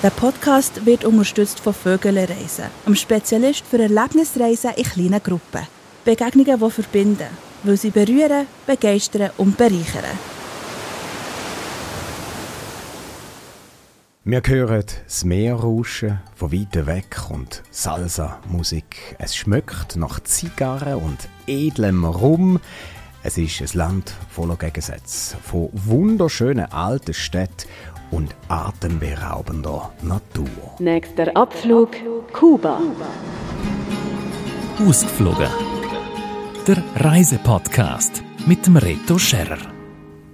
[0.00, 5.66] Der Podcast wird unterstützt von Vögelreisen, einem Spezialist für Erlebnisreisen in kleinen Gruppen.
[6.04, 7.26] Begegnungen, die verbinden,
[7.64, 10.04] weil sie berühren, begeistern und bereichern.
[14.22, 19.16] Wir hören das Meer rauschen, von weit weg und Salsa-Musik.
[19.18, 22.60] Es schmeckt nach Zigarren und edlem Rum.
[23.24, 27.66] Es ist ein Land voller Gegensätze, von wunderschönen alten Städten
[28.10, 30.48] und atemberaubender Natur.
[30.78, 31.90] Nächster Abflug
[32.32, 32.80] Kuba.
[34.86, 35.48] Ausgeflogen.
[36.66, 39.77] Der Reisepodcast mit dem Reto Scherrer.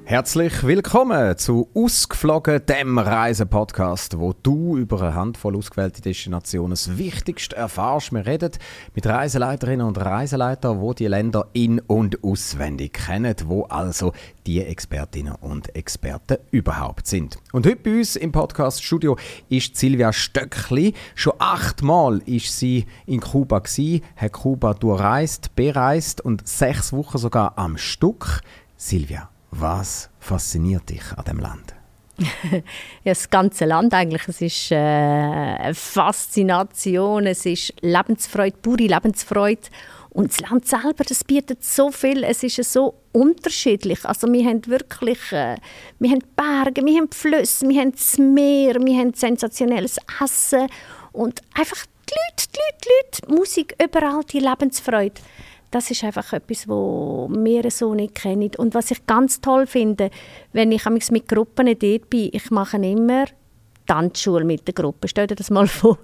[0.06, 7.56] Herzlich willkommen zu Ausgeflogen, dem Reisepodcast, wo du über eine Handvoll ausgewählte Destinationen das Wichtigste
[7.56, 8.12] erfahrst.
[8.12, 8.50] Wir reden
[8.94, 14.12] mit Reiseleiterinnen und Reiseleitern, wo die Länder in- und auswendig kennen, wo also
[14.46, 17.38] die Expertinnen und Experten überhaupt sind.
[17.52, 19.16] Und heute bei uns im Podcast-Studio
[19.48, 20.92] ist Silvia Stöckli.
[21.14, 27.56] Schon achtmal ist sie in Kuba gewesen, hat Kuba durchreist, bereist und sechs Wochen sogar
[27.56, 28.42] am Stück.
[28.76, 31.74] Silvia, was fasziniert dich an dem Land?
[32.18, 32.60] ja,
[33.04, 34.26] das ganze Land eigentlich.
[34.28, 39.62] Es ist äh, eine Faszination, es ist Lebensfreude, pure Lebensfreude.
[40.10, 44.04] Und das Land selber, das bietet so viel, es ist so unterschiedlich.
[44.04, 45.56] Also wir haben wirklich, äh,
[45.98, 50.68] wir haben Berge, wir haben Flüsse, wir haben das Meer, wir haben sensationelles Essen
[51.10, 55.20] und einfach die Leute, die Leute, die Leute, Musik, überall die Lebensfreude
[55.74, 58.50] das ist einfach etwas, was wir so nicht kennen.
[58.58, 60.10] Und was ich ganz toll finde,
[60.52, 63.24] wenn ich mit Gruppen dort bin, ich mache immer
[63.86, 65.08] Tanzschule mit der Gruppe.
[65.08, 65.98] Stell dir das mal vor.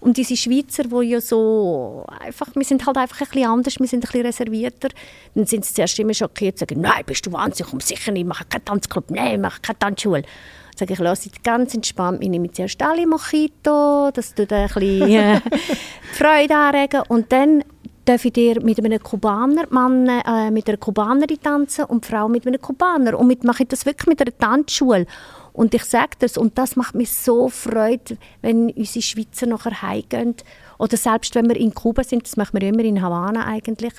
[0.00, 3.86] Und diese Schweizer, die ja so einfach, wir sind halt einfach ein bisschen anders, wir
[3.86, 4.88] sind ein bisschen reservierter,
[5.34, 8.22] dann sind sie zuerst immer schockiert und sagen, nein, bist du wahnsinnig, komm sicher nicht,
[8.22, 10.22] ich mache keinen Tanzclub, nein, ich mache keine Tanzschule.
[10.22, 14.66] Dann sage ich, lass dich ganz entspannt, ich nehme zuerst alle Mojito, das tut ein
[14.66, 15.40] bisschen äh,
[16.12, 17.62] Freude anregen und dann
[18.04, 22.28] darf ich dir mit einem Kubaner, Mann äh, mit einer Kubanerin tanzen und die Frau
[22.28, 23.18] mit einem Kubaner.
[23.18, 25.06] Und mit, mache ich das wirklich mit einer Tanzschule.
[25.52, 30.34] Und ich sage das, und das macht mich so Freude, wenn unsere Schweizer nachher heimgehen.
[30.78, 33.92] Oder selbst wenn wir in Kuba sind, das machen wir immer in Havanna eigentlich,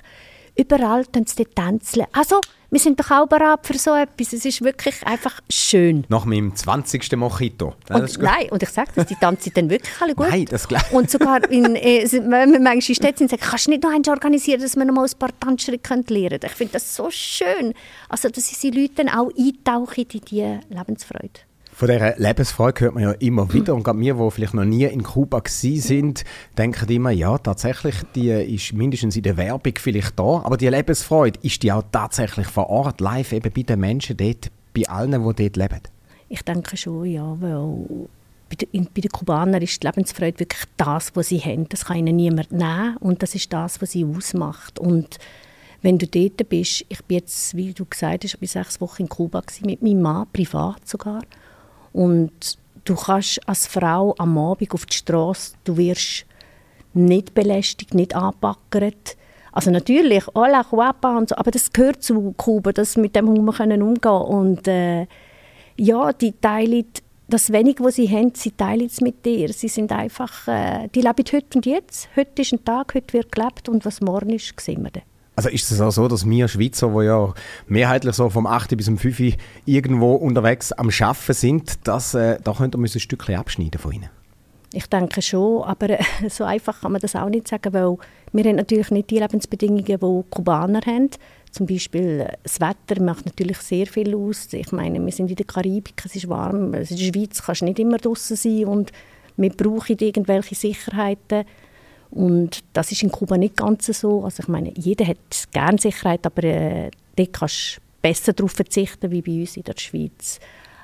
[0.55, 2.05] überall tanzen sie tänzeln.
[2.13, 2.39] Also,
[2.73, 4.33] wir sind doch auch bereit für so etwas.
[4.33, 6.05] Es ist wirklich einfach schön.
[6.09, 7.15] Nach meinem 20.
[7.17, 7.75] Mojito.
[7.89, 10.29] Und, nein, und ich sage das, die tanzen dann wirklich alle gut.
[10.29, 13.67] Nein, das glaube Und sogar, in, äh, wenn wir manchmal in Städten sind, sagen, kannst
[13.67, 16.39] du nicht noch eins organisieren, dass wir noch mal ein paar Tanzschritte lernen können?
[16.45, 17.75] Ich finde das so schön.
[18.09, 21.41] Also, dass die Leute dann auch eintauchen in diese Lebensfreude.
[21.73, 23.73] Von dieser Lebensfreude hört man ja immer wieder.
[23.73, 26.23] Und gerade wir, die vielleicht noch nie in Kuba sind,
[26.55, 30.41] denken immer, ja, tatsächlich, die ist mindestens in der Werbung vielleicht da.
[30.43, 34.51] Aber die Lebensfreude, ist die auch tatsächlich vor Ort, live eben bei den Menschen dort,
[34.75, 35.81] bei allen, die dort leben?
[36.29, 38.07] Ich denke schon, ja, weil
[38.49, 41.67] bei den, Kubanern ist die Lebensfreude wirklich das, was sie haben.
[41.69, 44.77] Das kann ihnen niemand nehmen und das ist das, was sie ausmacht.
[44.77, 45.17] Und
[45.81, 49.03] wenn du dort bist, ich bin jetzt, wie du gesagt hast, ich bin sechs Wochen
[49.03, 51.21] in Kuba mit meinem Mann, privat sogar.
[51.93, 56.25] Und du kannst als Frau am Abend auf die Straße, du wirst
[56.93, 59.17] nicht belästigt, nicht angepackert.
[59.51, 63.53] Also natürlich, hola, guapa und so, aber das gehört zu Kuba, das mit dem wir
[63.53, 65.05] können Und äh,
[65.77, 66.85] ja, die teilen
[67.27, 69.51] das Wenige, was sie haben, sie teilen es mit dir.
[69.53, 72.09] Sie sind einfach, äh, die leben heute und jetzt.
[72.15, 75.12] Heute ist ein Tag, heute wird gelebt und was morgen ist, sehen wir dann.
[75.35, 77.33] Also ist es auch so, dass wir Schweizer, die ja
[77.67, 78.77] mehrheitlich so vom 8.
[78.77, 79.35] bis zum 5.
[79.65, 84.09] irgendwo unterwegs am Arbeiten sind, dass, äh, da könnte man ein Stückchen abschneiden von ihnen?
[84.75, 87.97] Ich denke schon, aber äh, so einfach kann man das auch nicht sagen, weil
[88.31, 89.97] wir haben natürlich nicht die Lebensbedingungen, die
[90.29, 91.09] Kubaner haben.
[91.51, 94.51] Zum Beispiel äh, das Wetter macht natürlich sehr viel aus.
[94.51, 96.73] Ich meine, wir sind in der Karibik, es ist warm.
[96.73, 98.91] In der Schweiz kannst du nicht immer draußen sein und
[99.37, 101.45] wir brauchen irgendwelche Sicherheiten.
[102.13, 104.23] Und das ist in Kuba nicht ganz so.
[104.23, 105.17] Also ich meine, jeder hat
[105.51, 109.73] gerne Sicherheit, aber äh, dort kannst du besser darauf verzichten wie bei uns in der
[109.77, 110.39] Schweiz.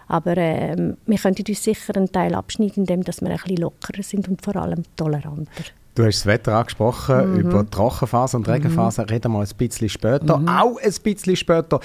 [0.07, 4.27] Aber äh, wir könnten uns sicher einen Teil abschneiden, indem wir ein bisschen lockerer sind
[4.27, 5.65] und vor allem toleranter.
[5.99, 7.39] Du hast das Wetter angesprochen, mhm.
[7.41, 9.09] über Trockenphase und Regenphase mhm.
[9.09, 10.37] reden wir ein bisschen später.
[10.37, 10.47] Mhm.
[10.47, 11.79] Auch ein bisschen später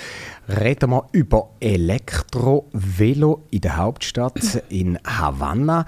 [0.49, 5.85] reden wir über Elektrovelo in der Hauptstadt in Havanna.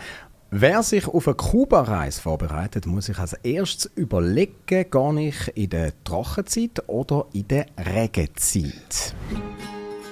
[0.53, 5.93] Wer sich auf eine Kuba-Reise vorbereitet, muss sich als erstes überlegen, gehe ich in der
[6.05, 9.15] Trockenzeit oder in der Regenzeit.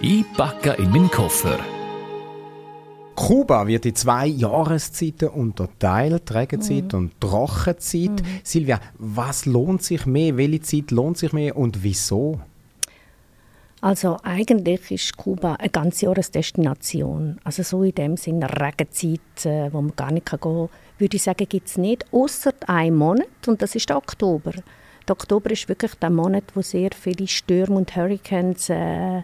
[0.00, 1.60] Ich packe in meinen Koffer.
[3.14, 6.98] Kuba wird in zwei Jahreszeiten unterteilt, Regenzeit mhm.
[6.98, 8.10] und Trockenzeit.
[8.10, 8.40] Mhm.
[8.42, 10.36] Silvia, was lohnt sich mehr?
[10.36, 12.40] Welche Zeit lohnt sich mehr und wieso?
[13.84, 17.38] Also eigentlich ist Kuba eine ganze Jahresdestination.
[17.44, 21.22] Also so in dem Sinne Regenzeit, äh, wo man gar nicht gehen kann, würde ich
[21.22, 24.52] sagen, gibt es nicht, außer einen Monat und das ist der Oktober.
[25.06, 29.20] Der Oktober ist wirklich der Monat, wo sehr viele Stürme und Hurricanes äh,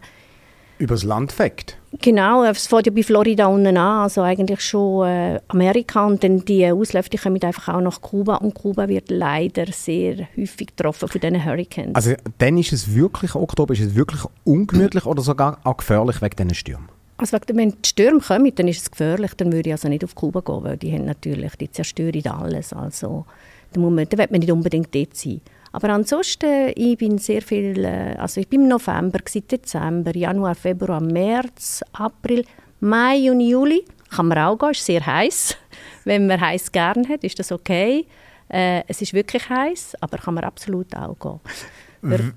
[0.80, 1.76] Übers Land fegt.
[2.00, 6.44] Genau, es fängt ja bei Florida unten an, also eigentlich schon äh, Amerika und dann
[6.44, 11.08] die Ausläufe die kommen einfach auch nach Kuba und Kuba wird leider sehr häufig getroffen
[11.08, 11.94] von diesen Hurricanes.
[11.94, 16.36] Also dann ist es wirklich Oktober, ist es wirklich ungemütlich oder sogar auch gefährlich wegen
[16.36, 16.88] diesen Stürmen?
[17.18, 20.14] Also wenn die Stürme kommen, dann ist es gefährlich, dann würde ich also nicht auf
[20.14, 23.26] Kuba gehen, weil die haben natürlich, die zerstören alles, also
[23.72, 25.40] da, muss man, da will man nicht unbedingt dort sein.
[25.72, 31.00] Aber ansonsten, ich bin sehr viel, äh, also ich bin im November, Dezember, Januar, Februar,
[31.00, 32.44] März, April,
[32.80, 33.84] Mai, Juni, Juli.
[34.10, 35.56] Kann man auch gehen, ist sehr heiß.
[36.04, 38.06] Wenn man heiß gern hat, ist das okay.
[38.48, 41.40] Äh, es ist wirklich heiß, aber kann man absolut auch gehen.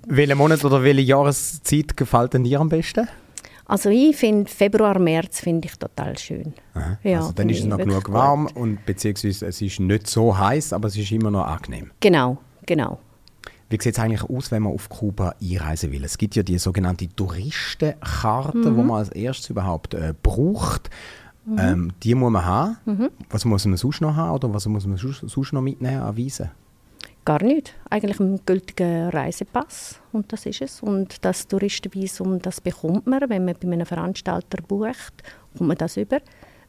[0.08, 3.08] Welcher Monat oder welche Jahreszeit gefällt denn dir am besten?
[3.66, 6.54] Also ich finde Februar, März finde ich total schön.
[7.04, 10.74] Ja, also dann ist es noch genug warm und beziehungsweise es ist nicht so heiß,
[10.74, 11.92] aber es ist immer noch angenehm.
[12.02, 13.00] Genau, genau.
[13.74, 16.04] Wie sieht es eigentlich aus, wenn man auf Kuba einreisen will?
[16.04, 18.64] Es gibt ja die sogenannte Touristenkarte, mhm.
[18.76, 20.92] die man als erstes überhaupt äh, braucht.
[21.44, 21.58] Mhm.
[21.58, 22.78] Ähm, die muss man haben.
[22.86, 23.10] Mhm.
[23.32, 26.52] Was muss man sonst noch haben oder was muss man sonst noch mitnehmen an Weisen?
[27.26, 27.74] Gar nicht.
[27.90, 30.84] Eigentlich einen gültigen Reisepass und das ist es.
[30.84, 35.24] Und das Touristenvisum, das bekommt man, wenn man bei einem Veranstalter bucht,
[35.58, 36.20] kommt man das über.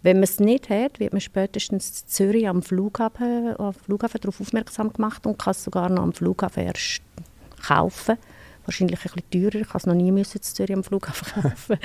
[0.05, 4.39] Wenn man es nicht hat, wird man spätestens in Zürich am Flughafen, am Flughafen darauf
[4.39, 7.01] aufmerksam gemacht und kann es sogar noch am Flughafen erst
[7.67, 8.19] kaufen.
[8.67, 11.79] Wahrscheinlich ein bisschen teurer, ich habe es noch nie müssen in Zürich am Flughafen kaufen.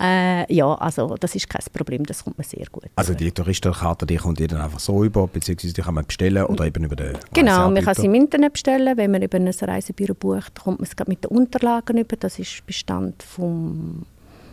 [0.00, 2.86] äh, ja, also das ist kein Problem, das kommt mir sehr gut.
[2.96, 6.44] Also die Touristenkarte, die kommt ihr dann einfach so über, beziehungsweise die kann man bestellen
[6.46, 8.96] oder eben über den Genau, man kann sie im Internet bestellen.
[8.96, 12.16] Wenn man über ein Reisebüro bucht, kommt man es mit den Unterlagen über.
[12.16, 14.06] Das ist Bestand vom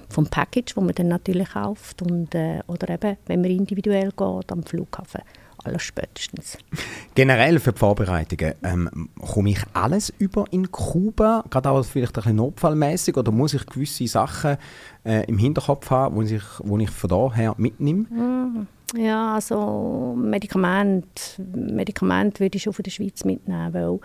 [0.10, 4.52] vom Package, wo man dann natürlich kauft und, äh, oder eben, wenn man individuell geht,
[4.52, 5.22] am Flughafen
[5.66, 6.57] alles spätestens.
[7.16, 12.22] Generell für die Vorbereitungen, ähm, komme ich alles über in Kuba, gerade auch vielleicht ein
[12.22, 14.57] bisschen notfallmäßig, oder muss ich gewisse Sachen
[15.04, 18.04] äh, im Hinterkopf haben, die ich, wo ich von daher mitnehme?
[18.04, 24.00] Mm, ja, also Medikamente, Medikamente würde ich schon von der Schweiz mitnehmen, weil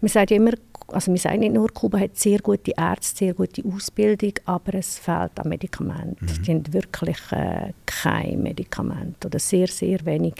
[0.00, 0.52] man sagt ja immer,
[0.88, 4.98] also wir sagen nicht nur, Kuba hat sehr gute Ärzte, sehr gute Ausbildung, aber es
[4.98, 6.26] fehlt an Medikamenten.
[6.26, 6.42] Mhm.
[6.42, 10.34] Die haben wirklich äh, kein Medikament oder sehr, sehr wenig.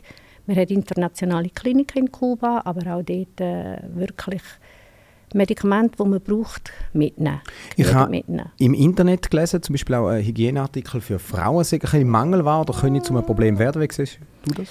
[0.46, 4.42] Wir haben internationale Kliniken in Kuba, aber auch dort äh, wirklich
[5.34, 7.40] Medikamente, die man braucht, mitnehmen.
[7.76, 8.22] Ich habe
[8.58, 13.02] im Internet gelesen, zum Beispiel auch ein Hygieneartikel für Frauen, sei ein Mangelware oder können
[13.02, 13.82] zu einem Problem werden.
[13.82, 14.68] Wie siehst du das?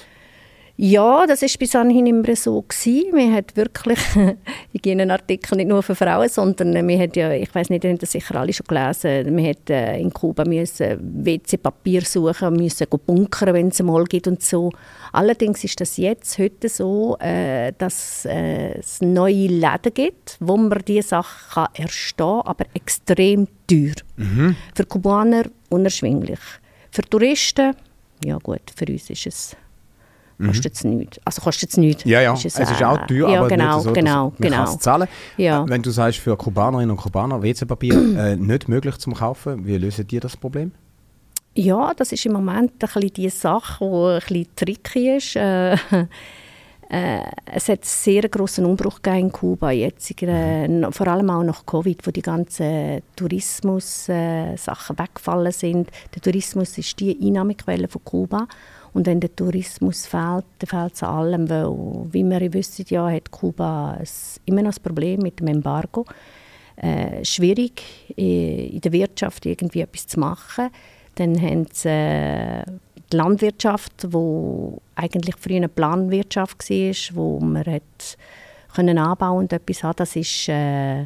[0.78, 3.14] Ja, das ist bis anhin immer so gewesen.
[3.14, 3.98] Wir haben wirklich
[4.72, 8.12] Hygienenartikel nicht nur für Frauen, sondern wir haben ja, ich weiß nicht, ihr habt das
[8.12, 13.68] sicher alle schon gelesen, wir haben äh, in Kuba müssen WC-Papier suchen, müssen bunkern, wenn
[13.68, 14.70] es mal gibt und so.
[15.12, 20.82] Allerdings ist das jetzt heute so, äh, dass äh, es neue Läden gibt, wo man
[20.86, 23.94] diese Sachen kann erstehen kann, aber extrem teuer.
[24.16, 24.56] Mhm.
[24.74, 26.40] Für Kubaner unerschwinglich.
[26.90, 27.74] Für Touristen,
[28.22, 29.56] ja gut, für uns ist es.
[30.44, 31.18] Kostet es nichts.
[31.24, 32.04] Also kostet es nichts.
[32.04, 32.34] Ja, ja.
[32.34, 34.64] Ist es, es, ist auch teuer, ja, aber genau, nicht so, genau, man genau.
[34.64, 35.08] es zahlen.
[35.38, 35.66] Ja.
[35.66, 40.06] Wenn du sagst, für Kubanerinnen und Kubaner WC-Papier äh, nicht möglich zu kaufen, wie lösen
[40.06, 40.72] die das Problem?
[41.54, 45.36] Ja, das ist im Moment ein bisschen die Sache, die ein bisschen tricky ist.
[45.36, 45.72] Äh,
[46.90, 51.64] äh, es hat einen sehr grossen Umbruch in Kuba jetzt, äh, vor allem auch nach
[51.64, 55.90] Covid, wo die ganzen Tourismus-Sachen äh, weggefallen sind.
[56.14, 58.46] Der Tourismus ist die Einnahmequelle von Kuba
[58.96, 61.66] und wenn der Tourismus fehlt, dann fehlt es an allem, weil,
[62.12, 63.98] wie wir wissen, ja, hat Kuba
[64.46, 66.06] immer noch das Problem mit dem Embargo.
[66.76, 67.82] Äh, schwierig,
[68.16, 70.70] in der Wirtschaft irgendwie etwas zu machen.
[71.16, 72.64] Dann haben sie äh,
[73.12, 78.16] die Landwirtschaft, wo eigentlich früher eine Planwirtschaft war, wo man hat
[78.74, 79.96] können anbauen und etwas haben.
[79.96, 81.04] Das ist äh,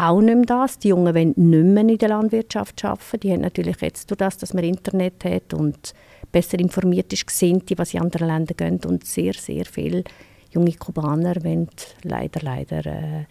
[0.00, 0.78] auch nicht mehr das.
[0.78, 3.20] Die Jungen wollen nicht mehr in der Landwirtschaft arbeiten.
[3.20, 5.92] Die haben natürlich jetzt durch das, dass man Internet hat und
[6.32, 8.86] besser informiert ist, sehen die, was in anderen Ländern geht.
[8.86, 10.04] Und sehr, sehr viele
[10.50, 11.68] junge Kubaner wollen
[12.02, 13.24] leider, leider äh,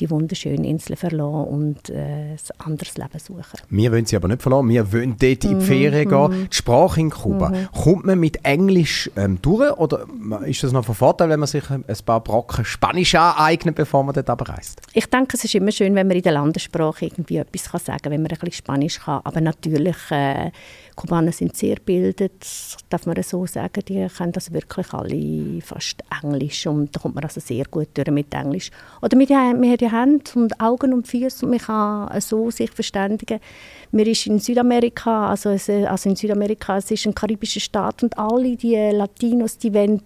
[0.00, 3.60] die wunderschönen Inseln verlassen und äh, ein anderes Leben suchen.
[3.68, 4.68] Wir wollen sie aber nicht verlassen.
[4.68, 6.30] Wir wollen dort in die mhm, Ferien gehen.
[6.30, 6.48] Mhm.
[6.50, 7.50] Die Sprache in Kuba.
[7.50, 7.68] Mhm.
[7.72, 10.06] Kommt man mit Englisch ähm, durch oder
[10.44, 14.14] ist das noch von Vorteil, wenn man sich ein paar Brocken Spanisch aneignet, bevor man
[14.14, 14.80] dort reist?
[14.92, 18.02] Ich denke, es ist immer schön, wenn man in der Landessprache irgendwie etwas kann sagen
[18.02, 19.20] kann, wenn man ein bisschen Spanisch kann.
[19.24, 20.50] Aber natürlich, äh,
[20.96, 22.46] Kubaner sind sehr gebildet,
[22.88, 23.82] darf man so sagen.
[23.86, 28.10] Die können das wirklich alle fast Englisch und da kommt man also sehr gut durch
[28.10, 28.70] mit Englisch.
[29.02, 32.70] Oder mit, man hat ja Hände und Augen und Füße und man kann so sich
[32.70, 33.40] verständigen.
[33.92, 38.56] Man ist in Südamerika, also, also in Südamerika, es ist ein karibischer Staat und alle
[38.56, 40.00] die Latinos, die wollen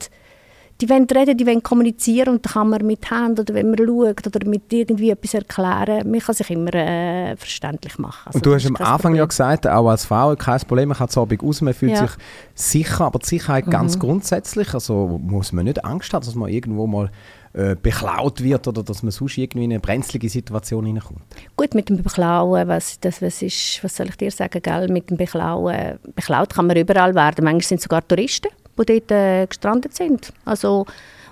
[0.80, 3.78] die wollen reden, die wollen kommunizieren und da kann man mit Händen oder wenn man
[3.78, 8.26] schaut oder mit irgendwie etwas erklären, man kann sich immer äh, verständlich machen.
[8.26, 9.16] Also und du hast am Anfang Problem.
[9.16, 12.06] ja gesagt, auch als Frau kein Problem, man kann zu Abend raus, man fühlt ja.
[12.06, 12.16] sich
[12.54, 13.70] sicher, aber die Sicherheit mhm.
[13.70, 17.10] ganz grundsätzlich, also muss man nicht Angst haben, dass man irgendwo mal
[17.52, 21.20] äh, beklaut wird oder dass man sonst irgendwie in eine brenzlige Situation hineinkommt?
[21.56, 24.88] Gut, mit dem Beklauen, was, das, was, ist, was soll ich dir sagen, gell?
[24.88, 28.48] mit dem Beklauen, beklaut kann man überall werden, manchmal sind es sogar Touristen
[28.84, 30.32] die dort äh, gestrandet sind.
[30.44, 30.86] Also,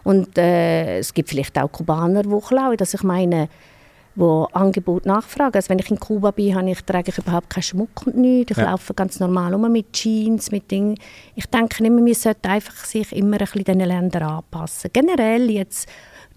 [0.04, 2.76] und äh, es gibt vielleicht auch Kubaner, die klauen.
[2.78, 3.48] Also ich meine,
[4.18, 5.54] wo Angebot nachfragen.
[5.54, 8.50] Also wenn ich in Kuba bin, habe ich, trage ich überhaupt keinen Schmuck und nichts.
[8.50, 8.70] Ich ja.
[8.70, 10.96] laufe ganz normal um mit Jeans, mit Dingen.
[11.36, 14.90] Ich denke immer, man sollte einfach sich immer ein bisschen diesen Ländern anpassen.
[14.92, 15.88] Generell jetzt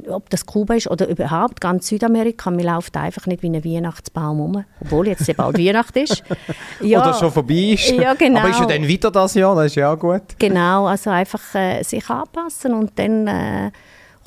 [0.10, 4.40] ob das Kuba ist oder überhaupt ganz Südamerika, man läuft einfach nicht wie ein Weihnachtsbaum
[4.40, 6.24] rum, obwohl jetzt ja bald Weihnacht ist.
[6.82, 7.92] Ja, oder schon vorbei ist.
[7.92, 8.40] Ja, genau.
[8.40, 10.22] Aber ist ja dann wieder das Jahr, das ist ja auch gut.
[10.40, 13.72] Genau, also einfach äh, sich anpassen und dann äh,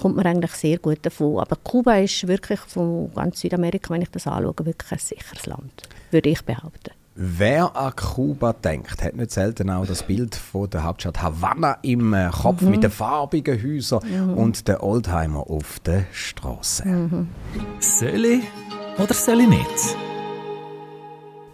[0.00, 1.38] kommt man eigentlich sehr gut davon.
[1.38, 5.82] Aber Kuba ist wirklich von ganz Südamerika, wenn ich das anschaue, wirklich ein sicheres Land,
[6.10, 6.92] würde ich behaupten.
[7.16, 12.12] Wer an Kuba denkt, hat nicht selten auch das Bild von der Hauptstadt Havanna im
[12.12, 12.70] äh, Kopf mhm.
[12.70, 14.34] mit den farbigen Häusern mhm.
[14.34, 16.88] und den Oldtimer auf der Straße.
[16.88, 17.28] Mhm.
[17.78, 18.42] Soll ich
[18.98, 19.96] oder soll ich nicht?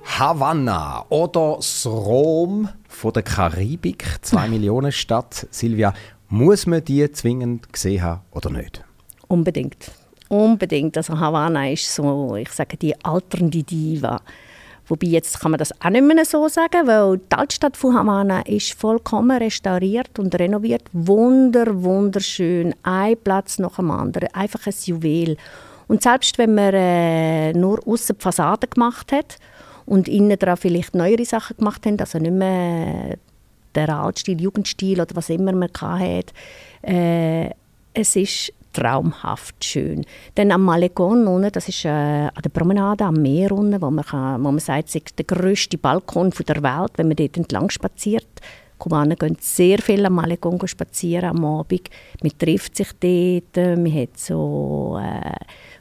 [0.02, 5.46] Havanna oder das Rom von der Karibik, zwei Millionen Stadt.
[5.50, 5.92] Silvia,
[6.30, 8.82] muss man die zwingend gesehen haben oder nicht?
[9.28, 9.90] Unbedingt.
[10.30, 10.96] Unbedingt.
[10.96, 14.22] Also Havanna ist so, ich sage, die alternde Diva.
[14.90, 18.40] Wobei jetzt kann man das auch nicht mehr so sagen, weil die Altstadt von Havana
[18.40, 20.82] ist vollkommen restauriert und renoviert.
[20.92, 22.74] Wunder, wunderschön.
[22.82, 24.28] Ein Platz nach dem anderen.
[24.34, 25.36] Einfach ein Juwel.
[25.86, 29.36] Und selbst wenn man äh, nur außen die Fassade gemacht hat
[29.86, 33.16] und innen dran vielleicht neuere Sachen gemacht hat, also nicht mehr
[33.76, 36.32] der Altstil, Jugendstil oder was immer man hatte,
[36.82, 37.50] äh,
[37.94, 40.04] es ist traumhaft schön.
[40.34, 44.04] Dann am Malecon, unten, das ist äh, an der Promenade am Meer, unten, wo man,
[44.04, 47.70] kann, wo man sagt, es ist der grösste Balkon der Welt, wenn man dort entlang
[47.70, 48.28] spaziert.
[48.78, 51.90] Kubaner gehen sehr viel am Malecon spazieren am Abend.
[52.22, 55.34] Man trifft sich dort, man hat so äh,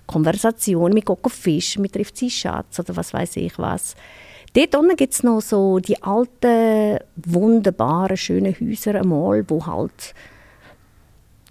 [0.05, 3.95] Konversationen, man geht fischen, man trifft seinen Schatz oder was weiß ich was.
[4.53, 10.15] Dort unten gibt es noch so die alten, wunderbaren, schönen Häuser einmal, wo halt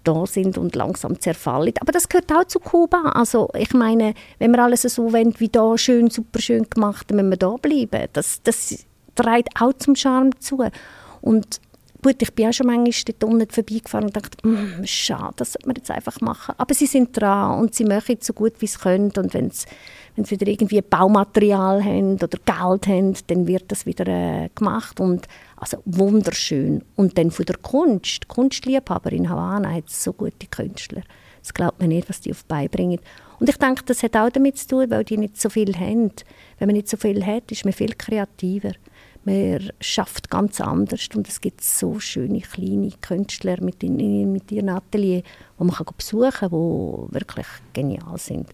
[0.03, 1.73] da sind und langsam zerfallen.
[1.79, 3.11] Aber das gehört auch zu Kuba.
[3.13, 7.29] Also ich meine, wenn wir alles so wollen, wie da schön, super schön gemacht, müssen
[7.29, 8.07] wir da bleiben.
[8.13, 10.63] Das, das trägt auch zum Charme zu.
[11.21, 11.59] Und
[12.01, 15.67] gut, ich bin auch schon manchmal dort unten vorbeigefahren und dachte, mm, schade, das sollte
[15.67, 16.55] man jetzt einfach machen.
[16.57, 19.11] Aber sie sind dran und sie machen so gut, wie sie können.
[19.17, 19.67] Und wenn sie
[20.19, 24.99] wenn sie wieder irgendwie Baumaterial haben oder Geld haben, dann wird das wieder äh, gemacht
[24.99, 25.27] und
[25.59, 26.83] also wunderschön.
[26.95, 31.01] Und dann von der Kunst, Kunstliebhaber in Havanna hat so gute Künstler.
[31.41, 32.99] Das glaubt man nicht, was die auf beibringen.
[33.39, 36.11] Und ich denke, das hat auch damit zu tun, weil die nicht so viel haben.
[36.57, 38.71] Wenn man nicht so viel hat, ist man viel kreativer.
[39.25, 44.69] Man schafft ganz anders und es gibt so schöne kleine Künstler mit, in, mit ihrem
[44.69, 45.23] Atelier,
[45.59, 48.49] die man besuchen kann, die wirklich genial sind.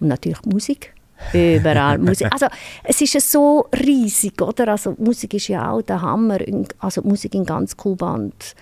[0.00, 0.94] Und natürlich Musik.
[1.32, 2.28] Überall Musik.
[2.30, 2.46] Also
[2.84, 4.68] es ist so riesig, oder?
[4.68, 6.38] Also Musik ist ja auch der Hammer.
[6.78, 8.54] Also Musik in ganz Kuba und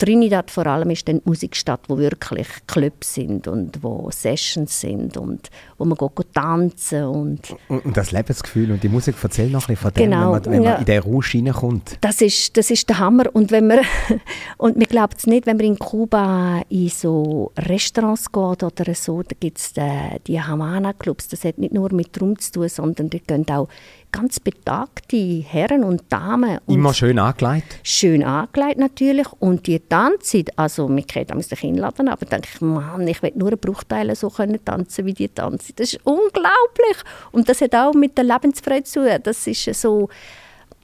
[0.00, 5.18] Trinidad vor allem ist dann die Musikstadt, wo wirklich Clubs sind und wo Sessions sind
[5.18, 9.68] und wo man geht, geht tanzen und, und das Lebensgefühl und die Musik erzählt noch
[9.68, 10.70] ein bisschen von dem, genau, wenn man, wenn ja.
[10.70, 11.98] man in den Rausch hineinkommt.
[12.00, 13.80] Das ist, das ist der Hammer und wenn man
[14.56, 19.22] und man glaubt es nicht, wenn man in Kuba in so Restaurants geht oder so,
[19.22, 23.10] da gibt es die, die Havana-Clubs, das hat nicht nur mit Rum zu tun, sondern
[23.10, 23.68] die gehen auch
[24.12, 26.58] ganz betagte Herren und Damen.
[26.66, 27.78] Und Immer schön angelegt?
[27.82, 29.26] Schön angelegt natürlich.
[29.38, 33.32] Und die tanzen, also mich kann da sich hinladen, aber denke ich, Mann, ich will
[33.34, 35.74] nur einen Bruchteil so können tanzen, wie die tanzen.
[35.76, 36.96] Das ist unglaublich.
[37.32, 39.18] Und das hat auch mit der Lebensfreude zu tun.
[39.22, 40.08] Das ist so,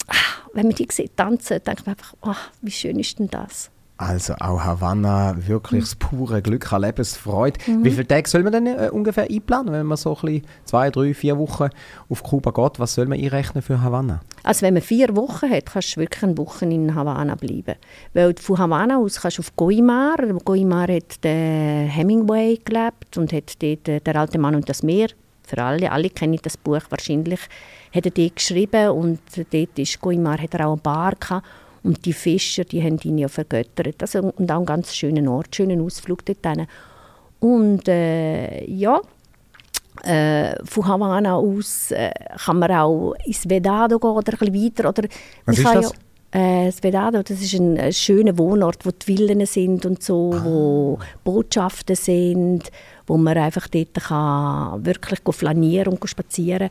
[0.08, 0.14] ah,
[0.52, 3.70] wenn man die sieht tanzen, denkt man einfach, oh, wie schön ist denn das?
[3.98, 7.58] Also auch Havanna, wirklich das pure Glück an Lebensfreude.
[7.66, 7.84] Mhm.
[7.84, 10.90] Wie viele Tage soll man denn äh, ungefähr einplanen, wenn man so ein bisschen zwei,
[10.90, 11.70] drei, vier Wochen
[12.10, 12.78] auf Kuba geht?
[12.78, 14.20] Was soll man einrechnen für Havanna?
[14.42, 17.76] Also wenn man vier Wochen hat, kannst du wirklich eine Woche in Havanna bleiben.
[18.12, 20.16] Weil von Havanna aus kannst du auf Goimar.
[20.44, 25.08] Goimar hat der Hemingway gelebt und hat dort äh, «Der alte Mann und das Meer»
[25.46, 25.90] für alle.
[25.90, 27.40] Alle kennen das Buch wahrscheinlich.
[27.94, 31.46] Hat er dort geschrieben und dort ist Guimar, hat er auch eine Bar gehabt.
[31.86, 33.94] Und die Fischer, die haben ihn ja vergöttert.
[34.00, 36.66] Also, und auch einen ganz schönen Ort, schönen Ausflug dort hin.
[37.38, 39.00] Und äh, ja,
[40.02, 42.10] äh, von Havanna aus äh,
[42.44, 44.88] kann man auch ins Vedado gehen oder ein bisschen weiter.
[44.88, 45.08] Oder
[45.44, 45.92] Was ist das?
[46.34, 50.02] Ja, äh, das Vedado, das ist ein, ein schöner Wohnort, wo die Villen sind und
[50.02, 50.44] so, Ah.
[50.44, 52.72] wo Botschaften sind,
[53.06, 56.70] wo man einfach dort kann wirklich flanieren und spazieren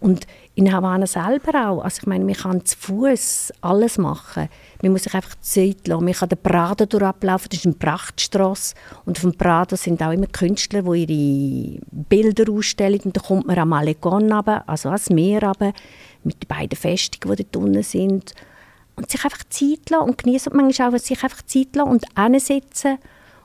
[0.00, 1.82] und in Havanna selber auch.
[1.82, 4.48] Also ich meine, man kann zu Fuß alles machen.
[4.82, 6.04] Man muss sich einfach Zeit lassen.
[6.04, 8.74] Man kann den Prado durchlaufen, das ist eine Prachtstrasse.
[9.04, 13.00] Und auf dem Prado sind auch immer Künstler, die ihre Bilder ausstellen.
[13.04, 15.72] Und dann kommt man am Malecon runter, also ans Meer runter,
[16.24, 18.34] mit den beiden Festungen, die dort unten sind.
[18.96, 20.52] Und sich einfach Zeit lassen und genießen.
[20.54, 22.98] Manchmal auch sich einfach Zeit lassen und hinsitzen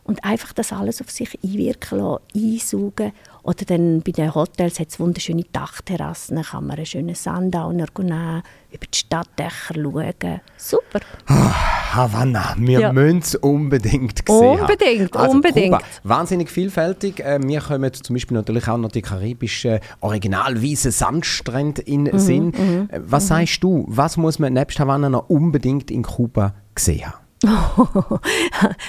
[0.06, 3.12] und einfach das alles auf sich einwirken lassen, einsaugen.
[3.46, 7.86] Oder dann bei den Hotels hat es wunderschöne Dachterrassen, da kann man einen schönen Sundowner
[8.00, 10.42] nehmen, über die Stadtdächer schauen.
[10.58, 11.00] Super.
[11.28, 12.92] Havanna, wir Ja.
[12.92, 15.16] müssen es unbedingt gesehen Unbedingt.
[15.16, 15.74] Also, unbedingt.
[15.74, 17.20] Kuba, wahnsinnig vielfältig.
[17.20, 22.20] Äh, mir kommen zum Beispiel natürlich auch noch die karibischen originalweisen Sandstrände in Mhm, den
[22.20, 22.54] Sinn.
[22.90, 27.25] Äh, Was sagst du, was muss man nebst Havanna noch unbedingt in Kuba gesehen haben?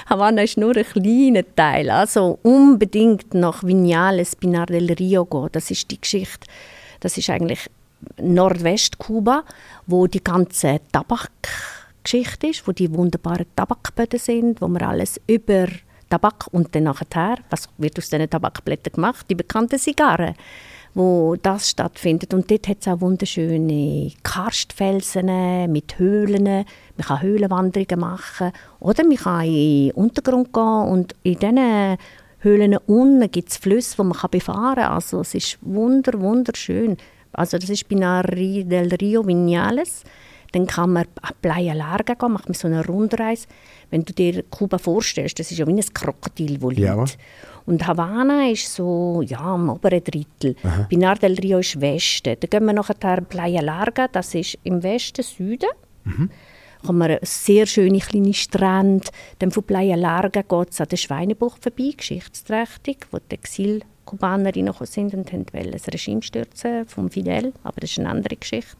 [0.08, 1.90] Havanna ist nur ein kleiner Teil.
[1.90, 5.48] Also unbedingt nach Vinales, Pinar del Rio gehen.
[5.52, 6.46] Das ist die Geschichte.
[7.00, 7.68] Das ist eigentlich
[8.20, 9.44] Nordwestkuba,
[9.86, 15.66] wo die ganze Tabakgeschichte ist, wo die wunderbaren Tabakböden sind, wo man alles über
[16.08, 19.26] Tabak und dann nachher, was wird aus diesen Tabakblättern gemacht?
[19.28, 20.34] Die bekannten Zigarren
[20.96, 22.32] wo das stattfindet.
[22.32, 26.44] Und dort hat es auch wunderschöne Karstfelsen mit Höhlen.
[26.44, 28.50] Man kann Höhlenwanderungen machen.
[28.80, 31.98] Oder man kann in den Untergrund gehen und in diesen
[32.38, 34.92] Höhlen unten gibt es Flüsse, die man befahren kann.
[34.92, 36.96] Also es ist wunder, wunderschön.
[37.30, 40.02] Also das ist Binari del Rio Vinales.
[40.56, 43.46] Dann kann man an Playa Larga gehen, macht man so eine Rundreise.
[43.90, 46.94] Wenn du dir Kuba vorstellst, das ist ja wie ein Krokodil, das Ja.
[46.94, 47.18] liegt.
[47.66, 50.56] Und Havanna ist so, ja, am oberen Drittel.
[50.88, 52.36] Pinar del Rio ist Westen.
[52.40, 55.68] Dann gehen wir nachher Playa Larga, das ist im Westen, Süden.
[56.86, 59.08] Kommen wir sehr schöne kleine Strände.
[59.40, 64.86] Dann von Playa Larga geht es an der Schweinebucht vorbei, geschichtsträchtig, wo die Exil-Kubaner reingekommen
[64.86, 68.76] sind und haben wollen das Regime stürzen vom Fidel, aber das ist eine andere Geschichte.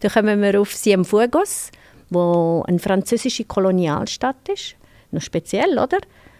[0.00, 1.70] Dann kommen wir auf Cienfuegos,
[2.10, 4.74] wo eine französische Kolonialstadt ist.
[5.12, 5.98] Noch speziell, oder?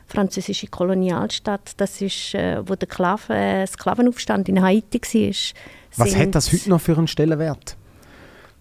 [0.08, 5.54] Französische Kolonialstadt, das ist, äh, wo der Sklaven, äh, Sklavenaufstand in Haiti war.
[5.96, 7.76] Was hat das heute noch für einen Stellenwert?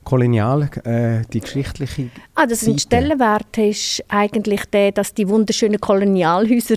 [0.03, 2.79] Kolonial, äh, die geschichtliche Ah, das ein Seite?
[2.81, 6.75] Stellenwert ist eigentlich der, dass die wunderschönen Kolonialhäuser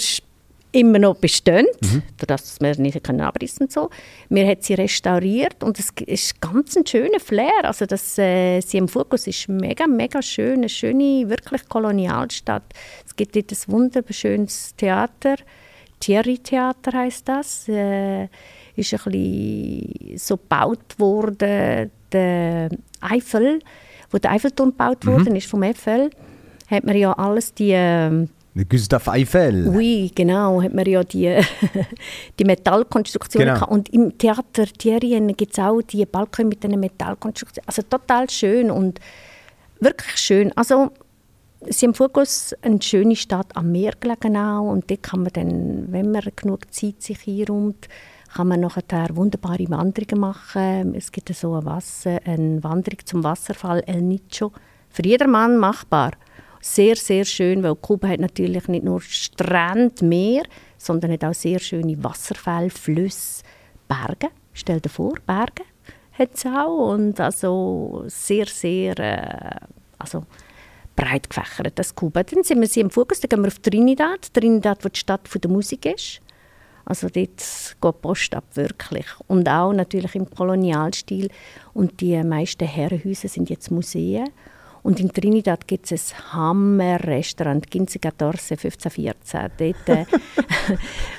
[0.73, 2.03] immer noch bestehen, Mhm.
[2.27, 3.89] dass wir nicht können abrissen und so.
[4.29, 7.65] Wir haben sie restauriert und es ist ganz ein schöner Flair.
[7.65, 12.65] Also das äh, Cienfuegos ist mega, mega schön, eine schöne, wirklich Kolonialstadt.
[13.07, 15.37] Es gibt dort ein wunderschönes Theater,
[15.99, 17.69] Thierry Theater heißt das.
[17.69, 18.29] Äh,
[18.77, 22.69] ist ein bisschen so gebaut worden, der
[23.01, 23.59] Eiffel,
[24.11, 25.11] wo der Eiffelturm gebaut Mhm.
[25.11, 26.11] worden ist vom Eiffel,
[26.71, 28.29] hat man ja alles die ähm,
[28.71, 29.69] Gustav Eiffel.
[29.69, 31.39] Oui, genau, hat man ja die,
[32.39, 33.59] die Metallkonstruktionen Genau.
[33.59, 33.73] gehabt.
[33.73, 37.67] Und im Theater Thierry gibt es auch die Balkone mit diesen Metallkonstruktionen.
[37.69, 38.99] Also total schön und
[39.81, 40.53] wirklich schön.
[40.57, 40.91] Also
[41.71, 44.71] Cienfuegos, eine schöne Stadt am Meer gelegen auch.
[44.71, 47.89] Und dort kann man dann, wenn man genug Zeit sich einräumt,
[48.37, 50.95] kann man nachher wunderbare Wanderungen machen.
[50.95, 54.53] Es gibt so eine, Wasser, eine Wanderung zum Wasserfall El Nicho.
[54.91, 56.13] Für jedermann machbar.
[56.61, 60.43] Sehr, sehr schön, weil Kuba hat natürlich nicht nur Strand, Meer,
[60.77, 63.43] sondern hat auch sehr schöne Wasserfälle, Flüsse,
[63.89, 64.29] Berge.
[64.53, 65.63] Stell dir vor, Berge
[66.13, 66.93] hat es auch.
[66.93, 69.67] Und also sehr, sehr äh,
[69.99, 70.25] also
[70.95, 72.23] breit gefächert, das Kuba.
[72.23, 74.35] Dann sind wir im Fokus, dann gehen wir auf Trinidad.
[74.35, 76.21] Trinidad, wo die Stadt der Musik ist.
[76.87, 77.37] Also dort geht
[77.83, 79.07] die Post ab, wirklich.
[79.27, 81.29] Und auch natürlich im Kolonialstil.
[81.75, 84.29] Und die meisten Herrenhäuser sind jetzt Museen.
[84.85, 89.51] Und in Trinidad gibt es ein Hammer-Restaurant, Quince Catorce 1514.
[89.59, 90.05] Dort, äh,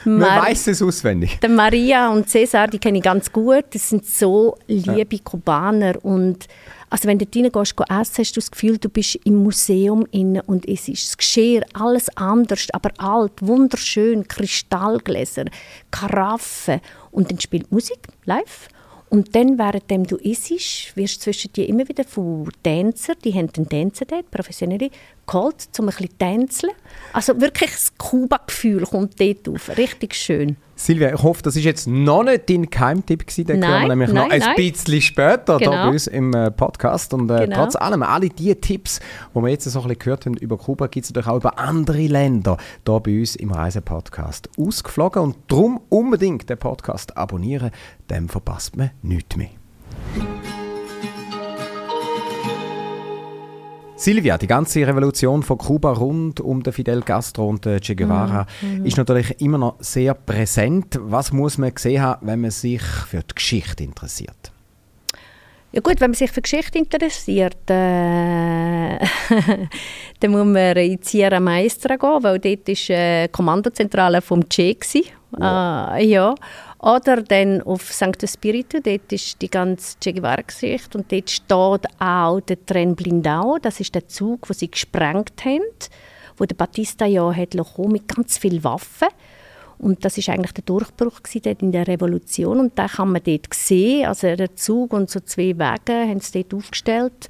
[0.09, 1.37] Man weiß es auswendig.
[1.41, 3.65] der Maria und Cesar, die kenne ich ganz gut.
[3.71, 5.95] Das sind so liebe Kubaner.
[6.01, 6.47] Und
[6.89, 10.05] also wenn du dort reingehst, gehst, essen, hast du das Gefühl, du bist im Museum
[10.11, 15.45] inne und es ist das Geschirr, alles anders, aber alt, wunderschön, Kristallgläser,
[15.91, 16.79] Karaffen.
[17.11, 18.69] Und dann spielt Musik live.
[19.09, 23.49] Und dann, währenddem du isst, wirst du zwischen dir immer wieder von Tänzer, die haben
[23.55, 24.89] einen Tänzer dort, professionelle,
[25.27, 26.71] geholt, um ein bisschen tänzeln.
[27.13, 29.69] Also wirklich das Kuba-Gefühl kommt dort auf.
[29.77, 30.57] Richtig schön.
[30.75, 33.45] Silvia, ich hoffe, das ist jetzt noch nicht dein Geheimtipp gewesen.
[33.45, 34.55] Den Nein, hören wir nämlich nein, noch ein nein.
[34.55, 35.85] bisschen später hier Genau.
[35.85, 37.13] bei uns im äh, Podcast.
[37.15, 37.55] Und äh, Genau.
[37.63, 38.99] trotz allem, alle die Tipps,
[39.35, 41.57] die wir jetzt so ein bisschen gehört haben über Kuba, gibt es natürlich auch über
[41.57, 45.21] andere Länder hier bei uns im Reisepodcast ausgeflogen.
[45.23, 47.71] Und darum unbedingt den Podcast abonnieren,
[48.07, 49.49] dann verpasst man nichts mehr.
[53.97, 58.45] Silvia, die ganze Revolution von Kuba rund um den Fidel Castro und den Che Guevara
[58.83, 60.99] ist natürlich immer noch sehr präsent.
[61.01, 64.51] Was muss man gesehen haben, wenn man sich für die Geschichte interessiert?
[65.71, 68.99] Ja gut, wenn man sich für Geschichte interessiert, äh,
[70.19, 74.75] dann muss man in Sierra Maestra gehen, weil dort war äh, die Kommandozentrale vom Che.
[74.75, 75.05] gsi.
[75.41, 76.35] Äh, ja.
[76.87, 78.23] Oder dann auf St.
[78.23, 83.81] Espiritu, dort ist die ganze Che Guevara-Geschichte und dort steht auch der Tren Blindao, das
[83.81, 85.65] ist der Zug, den sie gesprengt haben,
[86.37, 89.09] wo der Batista ja hat lassen, mit ganz vielen Waffen.
[89.79, 91.19] Und das ist eigentlich der Durchbruch
[91.59, 92.57] in der Revolution.
[92.61, 96.43] Und da kann man dort sehen, also der Zug und so zwei Wege haben sie
[96.43, 97.27] dort aufgestellt.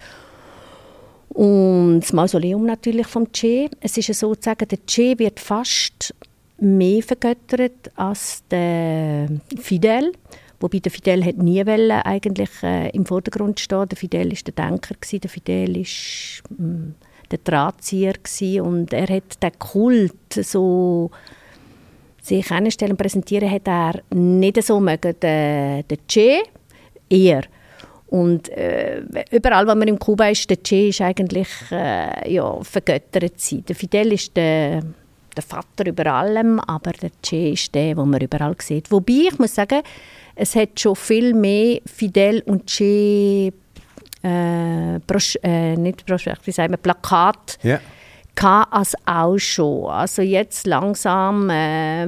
[1.29, 3.71] Und das Mausoleum natürlich vom Che.
[3.79, 6.13] Es ist sozusagen, der Che wird fast
[6.59, 9.27] mehr vergöttert als der
[9.59, 10.11] Fidel.
[10.59, 13.87] Wobei der Fidel hat nie wollen, eigentlich äh, im Vordergrund stehen.
[13.89, 16.89] Der Fidel ist der Denker gewesen, der Fidel ist mm,
[17.29, 18.61] der Drahtzieher gewesen.
[18.61, 21.11] und er hat den Kult so
[22.21, 25.15] sich hinstellen und präsentieren, hat er nicht so mögen.
[25.21, 26.41] Der, der Che
[27.09, 27.43] eher.
[28.07, 33.39] Und äh, überall, wo man in Kuba ist, der Che ist eigentlich äh, ja, vergöttert
[33.39, 33.63] sein.
[33.67, 34.81] Der Fidel ist der,
[35.37, 38.91] der Vater über allem, aber der Che ist der, den man überall sieht.
[38.91, 39.81] Wobei, ich muss sagen,
[40.35, 43.53] es hat schon viel mehr Fidel und Che
[44.23, 47.59] äh, Brosch äh, nicht Broschüre, wie sagen wir, Plakat
[48.35, 49.89] gehabt als auch schon.
[49.89, 52.07] Also jetzt langsam äh,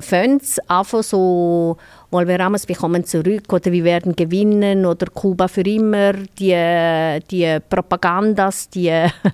[0.00, 1.76] fängt es einfach so,
[2.10, 8.70] Volveramos, wir kommen zurück oder wir werden gewinnen oder Kuba für immer, die, die Propagandas,
[8.70, 8.90] die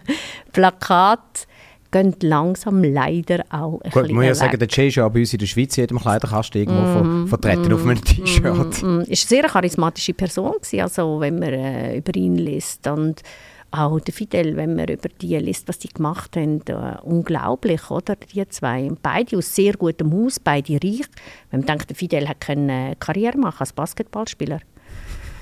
[0.52, 1.46] Plakate
[1.94, 5.32] gehen langsam leider auch ein Gut, muss ja sagen, der Che ist ja bei uns
[5.32, 8.82] in der Schweiz in jedem Kleiderkasten irgendwo ver vertreten auf einem T-Shirt.
[8.82, 13.22] Mm, ist eine sehr charismatische Person gewesen, also wenn man äh, über ihn liest und
[13.70, 18.16] auch der Fidel, wenn man über die liest, was die gemacht haben, äh, unglaublich, oder?
[18.16, 21.06] Die zwei, beide aus sehr gutem Haus, beide reich.
[21.50, 24.60] Wenn man denkt, der Fidel hat eine Karriere machen als Basketballspieler,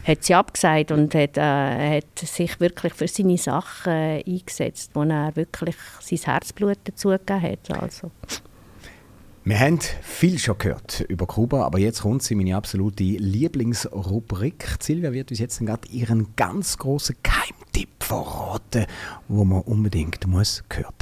[0.04, 5.34] hat sie abgesagt und hat, äh, hat sich wirklich für seine Sachen eingesetzt, wo er
[5.36, 7.82] wirklich sein Herzblut dazugegeben hat.
[7.82, 8.10] Also.
[9.44, 14.76] Wir haben viel schon gehört über Kuba, aber jetzt kommt sie, meine absolute Lieblingsrubrik.
[14.78, 18.86] Silvia wird uns jetzt gerade ihren ganz großen Geheimtipp verraten,
[19.26, 21.01] wo man unbedingt muss gehört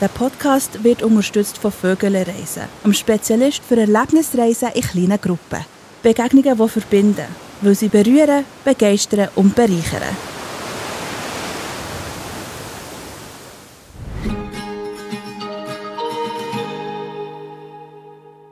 [0.00, 5.64] Der Podcast wird unterstützt von Vögelreisen, einem Spezialist für Erlebnisreisen in kleinen Gruppen.
[6.04, 7.26] Begegnungen, die verbinden,
[7.62, 10.16] weil sie berühren, begeistern und bereichern.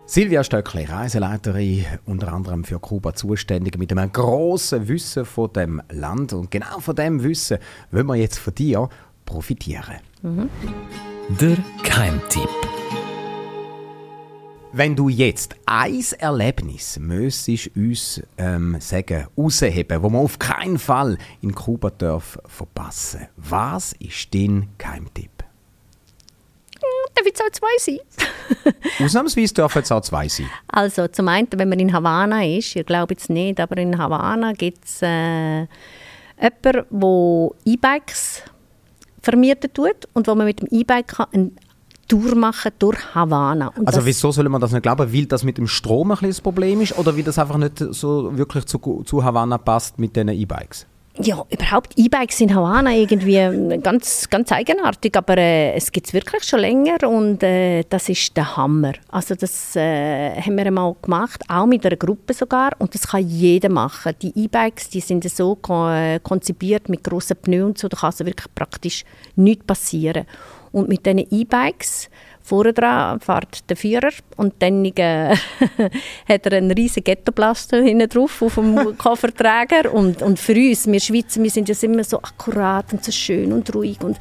[0.06, 6.32] Silvia Stöckli, Reiseleiterin, unter anderem für Kuba zuständig, mit einem grossen Wissen von dem Land.
[6.32, 7.58] Und genau von dem Wissen
[7.92, 8.88] wollen wir jetzt von dir
[9.24, 10.00] profitieren.
[11.28, 12.48] Der Keimtipp.
[14.72, 21.18] Wenn du jetzt ein Erlebnis müsstest uns ähm, sagen, rausheben, wo man auf keinen Fall
[21.42, 25.42] in Kuba darf verpassen, was ist dein Geheimtipp?
[27.16, 28.74] Darf ich auch zwei sein?
[29.04, 30.48] Ausnahmsweise dürfen es auch zwei sein.
[30.68, 34.52] Also zum einen, wenn man in Havanna ist, ich glaube jetzt nicht, aber in Havanna
[34.52, 35.66] gibt es äh,
[36.40, 38.44] jemanden, der E-Bikes
[39.26, 41.50] vermieten tut und wo man mit dem E-Bike kann eine
[42.06, 43.72] Tour machen durch Havanna.
[43.76, 45.12] Und Also wieso soll man das nicht glauben?
[45.12, 47.78] Weil das mit dem Strom ein bisschen das Problem ist oder weil das einfach nicht
[47.78, 50.86] so wirklich zu, zu Havanna passt mit diesen E-Bikes?
[51.22, 56.12] Ja, überhaupt E-Bikes in Havanna irgendwie ähm, ganz, ganz eigenartig, aber äh, es gibt es
[56.12, 58.92] wirklich schon länger und äh, das ist der Hammer.
[59.08, 63.26] Also das äh, haben wir einmal gemacht, auch mit einer Gruppe sogar und das kann
[63.26, 64.12] jeder machen.
[64.20, 68.26] Die E-Bikes, die sind so äh, konzipiert mit grossen Pneus und so, da kann also
[68.26, 69.04] wirklich praktisch
[69.36, 70.26] nichts passieren.
[70.70, 72.10] Und mit diesen E-Bikes
[72.46, 75.34] Vorne dran fährt der Führer und dann äh,
[76.28, 79.92] hat er einen riesigen Ghettoblaster hinten drauf auf dem Kofferträger.
[79.92, 83.52] Und, und für uns, wir Schweizer, wir sind ja immer so akkurat und so schön
[83.52, 84.16] und ruhig und,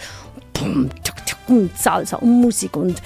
[0.54, 3.00] pum, tschuk, tschuk, und Salsa und Musik und,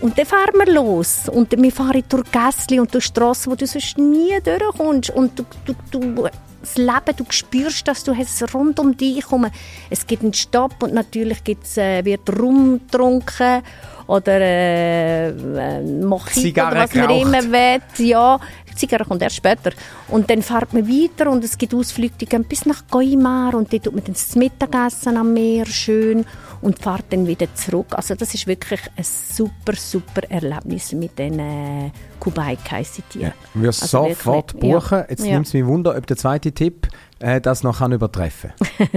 [0.00, 1.28] Und dann fahren wir los.
[1.28, 5.10] Und wir fahren durch Gässli und durch Strassen, wo du sonst nie durchkommst.
[5.10, 6.28] Und du, du, du,
[6.60, 9.46] das Leben, du spürst das, du hast es rund um dich herum.
[9.90, 13.62] Es gibt einen Stopp und natürlich gibt's, äh, wird rumgetrunken
[14.06, 18.06] oder äh, äh, Mojito oder was man immer will.
[18.06, 18.38] Ja,
[18.70, 19.70] die Zigarre kommt erst später.
[20.08, 23.72] Und dann fährt man weiter und es gibt Ausflüge, die gehen bis nach Goimar und
[23.72, 26.24] dort tut man dann das Mittagessen am Meer schön
[26.62, 27.86] und fährt dann wieder zurück.
[27.90, 31.90] Also das ist wirklich ein super, super Erlebnis mit den äh,
[32.70, 33.20] heissen die.
[33.20, 33.28] Ja.
[33.28, 34.78] Ich würde Also sofort wirklich, ja.
[34.78, 35.04] buchen.
[35.08, 35.32] Jetzt Ja.
[35.34, 36.88] nimmt es mich Wunder, ob der zweite Tipp
[37.18, 38.52] äh, das noch kann übertreffen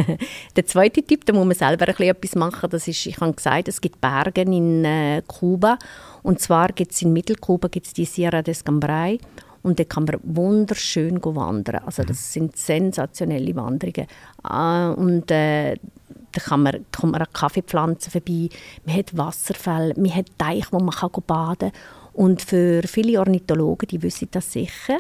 [0.56, 2.70] Der zweite Tipp, da muss man selber ein bisschen etwas machen.
[2.70, 5.78] Das ist, ich habe gesagt, es gibt Berge in äh, Kuba.
[6.22, 9.20] Und zwar gibt es in Mittelkuba gibt's die Sierra des Cambrai.
[9.62, 11.82] Und da kann man wunderschön go wandern.
[11.86, 14.08] Also das sind sensationelle Wanderungen.
[14.44, 15.76] Ah, und äh,
[16.32, 18.50] da kann man, kommt man an Kaffeepflanzen vorbei.
[18.86, 21.82] Man hat Wasserfälle, man hat Teich, wo man kann baden kann.
[22.20, 25.00] Und für viele Ornithologen, die wissen das sicher,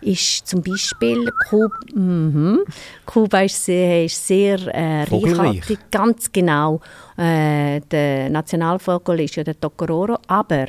[0.00, 2.64] ist zum Beispiel Kuba, mhm.
[3.04, 6.80] Kuba ist sehr, ist sehr äh, reichhaltig, ganz genau.
[7.16, 10.66] Äh, der Nationalvogel ist ja der Tocororo, aber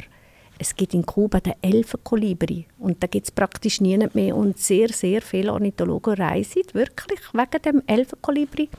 [0.60, 4.90] es gibt in Kuba den Elfenkolibri und da gibt es praktisch niemand mehr und sehr,
[4.90, 8.70] sehr viele Ornithologen reisen wirklich wegen dem Elfenkolibri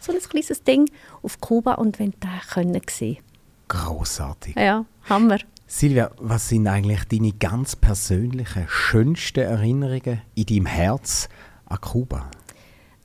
[0.00, 0.88] so ein kleines Ding
[1.22, 3.18] auf Kuba und wenn den können sehen.
[3.68, 4.56] Großartig.
[4.56, 5.40] Ja, Hammer.
[5.70, 11.28] Silvia, was sind eigentlich deine ganz persönlichen, schönsten Erinnerungen in deinem Herz
[11.66, 12.30] an Kuba?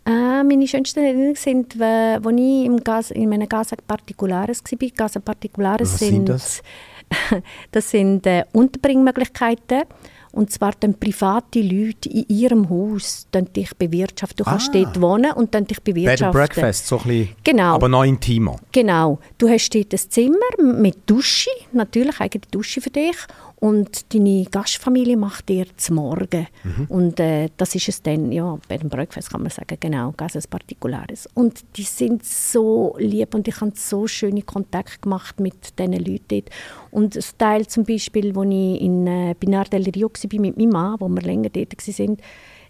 [0.06, 4.90] Äh, meine schönsten Erinnerungen sind, als ich im Gas, in meinen Casa Particulares war.
[4.96, 6.64] Casa Particulares Was sind, sind das?
[7.72, 9.84] das sind äh, Unterbringmöglichkeiten.
[10.34, 14.38] Und zwar dann private Leute in ihrem Haus dann dich bewirtschaften.
[14.38, 14.80] Du kannst Ah.
[14.80, 16.32] dort wohnen und dann dich Bed and bewirtschaften.
[16.34, 17.76] Breakfast, so ein bisschen, Genau.
[17.76, 18.56] aber noch intimer.
[18.72, 19.20] Genau.
[19.38, 20.38] Du hast dort ein Zimmer
[20.82, 23.16] mit Dusche, natürlich eigene Dusche für dich.
[23.64, 26.48] Und deine Gastfamilie macht dir zum Morgen.
[26.90, 30.48] Und äh, das ist es dann, ja, bei dem Breakfast kann man sagen, genau, Casas
[30.48, 31.30] Particulares.
[31.34, 36.26] Und die sind so lieb und ich habe so schöne Kontakte gemacht mit diesen Leuten
[36.28, 36.50] dort.
[36.92, 40.70] Und das Teil zum Beispiel, wo ich in äh, Pinar del Rio war mit meinem
[40.70, 42.18] Mann, wo wir länger dort waren,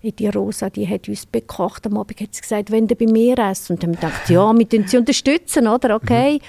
[0.04, 1.88] die Rosa, die hat uns bekocht.
[1.88, 3.72] Am Abend hat sie gesagt, wenn du bei mir isst.
[3.72, 5.96] Und dann haben wir gedacht, ja, wir tun sie unterstützen, oder?
[5.96, 6.40] Okay.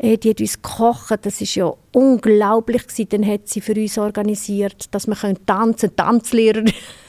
[0.00, 3.08] Äh, Die hat uns gekocht, das ist ja unglaublich gewesen.
[3.10, 6.64] Dann hat sie für uns organisiert, dass wir können tanzen, Tanzlehrer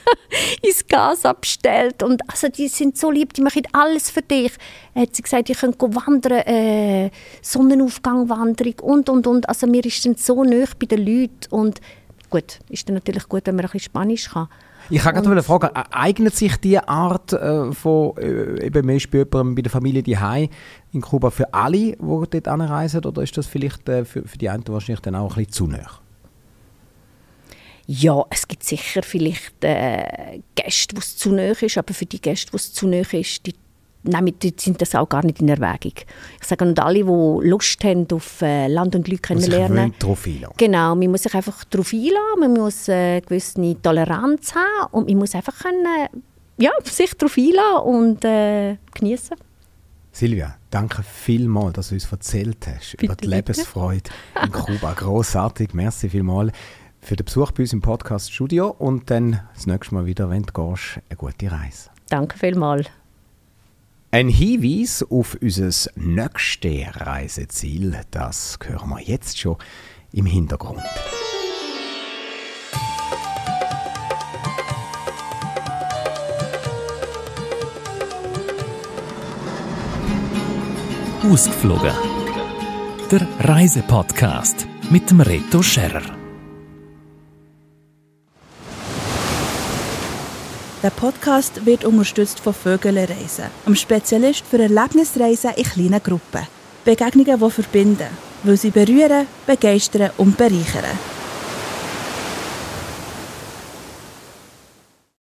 [0.62, 4.52] ins Gas abstellt und also die sind so lieb, die machen alles für dich.
[4.94, 9.48] Hat sie gesagt, ihr könnt go wandern, äh, Sonnenaufgangwanderung und und und.
[9.48, 11.80] Also mir ist dann so nah bei den Leuten und
[12.32, 14.48] gut, ist dann natürlich gut, wenn man ein bisschen Spanisch kann.
[14.90, 19.18] Ich kann gerade fragen, e- eignet sich diese Art äh, von, äh, eben mehr bei
[19.18, 20.16] jemandem bei der Familie die
[20.92, 24.48] in Kuba für alle, die dort anreisen, oder ist das vielleicht äh, für, für die
[24.48, 26.00] einen wahrscheinlich dann auch ein bisschen zu nah?
[27.86, 32.20] Ja, es gibt sicher vielleicht äh, Gäste, wo es zu nahe ist, aber für die
[32.20, 33.54] Gäste, wo es zu nahe ist, die,
[34.02, 35.94] nehmen, sind das auch gar nicht in Erwägung.
[36.40, 40.54] Ich sage, und alle, die Lust haben auf äh, Land und Leute kennenlernen, darauf einlassen.
[40.56, 45.08] Genau, man muss sich einfach darauf einlassen, man muss äh, eine gewisse Toleranz haben und
[45.08, 46.08] man muss einfach können,
[46.58, 49.36] ja, sich darauf einlassen und äh, genießen.
[50.14, 53.28] Silvia, danke vielmals, dass du uns erzählt hast über die bitte.
[53.28, 54.10] Lebensfreude
[54.44, 54.92] in Kuba.
[54.96, 56.52] Großartig, merci vielmals
[57.00, 60.52] für den Besuch bei uns im Podcast-Studio und dann das nächste Mal wieder, wenn du
[60.52, 61.90] gehst, eine gute Reise.
[62.08, 62.88] Danke vielmals.
[64.14, 69.56] Ein Hinweis auf unser nächstes Reiseziel, das hören wir jetzt schon
[70.12, 70.82] im Hintergrund.
[81.22, 81.94] Ausgeflogen.
[83.10, 86.21] Der Reisepodcast mit dem Reto Scherrer.
[90.82, 96.48] Der Podcast wird unterstützt von Vögele Reisen, einem Spezialist für Erlebnisreisen in kleinen Gruppen.
[96.84, 98.08] Begegnungen, die verbinden,
[98.42, 101.21] weil sie berühren, begeistern und bereichern.